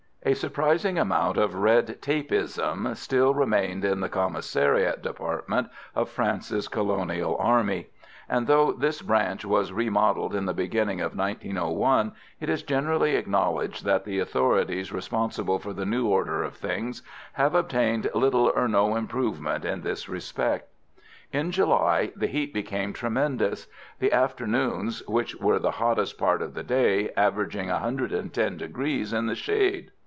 A 0.23 0.35
surprising 0.35 0.99
amount 0.99 1.37
of 1.37 1.55
red 1.55 1.97
tapeism 1.99 2.95
still 2.95 3.33
remained 3.33 3.83
in 3.83 4.01
the 4.01 4.07
commissariat 4.07 5.01
department 5.01 5.69
of 5.95 6.09
France's 6.11 6.67
colonial 6.67 7.35
army; 7.39 7.87
and, 8.29 8.45
though 8.45 8.71
this 8.71 9.01
branch 9.01 9.43
was 9.45 9.73
remodelled 9.73 10.35
at 10.35 10.45
the 10.45 10.53
beginning 10.53 11.01
of 11.01 11.17
1901, 11.17 12.11
it 12.39 12.49
is 12.49 12.61
generally 12.61 13.15
acknowledged 13.15 13.83
that 13.83 14.05
the 14.05 14.19
authorities 14.19 14.93
responsible 14.93 15.57
for 15.57 15.73
the 15.73 15.87
new 15.87 16.05
order 16.05 16.43
of 16.43 16.53
things 16.55 17.01
have 17.33 17.55
obtained 17.55 18.07
little 18.13 18.53
or 18.55 18.67
no 18.67 18.95
improvement 18.95 19.65
in 19.65 19.81
this 19.81 20.07
respect. 20.07 20.69
In 21.33 21.49
July 21.51 22.11
the 22.15 22.27
heat 22.27 22.53
became 22.53 22.93
tremendous; 22.93 23.65
the 23.97 24.11
afternoons, 24.13 25.01
which 25.07 25.35
were 25.37 25.57
the 25.57 25.71
hottest 25.71 26.19
part 26.19 26.43
of 26.43 26.53
the 26.53 26.63
day, 26.63 27.09
averaging 27.17 27.69
110 27.69 28.57
degrees 28.57 29.13
in 29.13 29.25
the 29.25 29.33
shade. 29.33 29.89